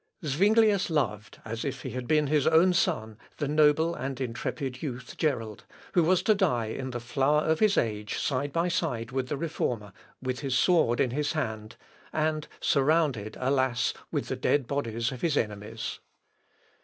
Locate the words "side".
8.17-8.51, 8.67-9.11